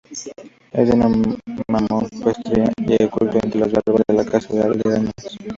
Es 0.71 0.89
de 0.89 0.95
mampostería 0.97 2.71
y 2.75 2.93
está 2.93 3.05
oculto 3.05 3.37
entre 3.43 3.59
las 3.59 3.71
bardas 3.71 4.03
de 4.09 4.13
las 4.15 4.27
casa 4.31 4.63
aledañas. 4.65 5.11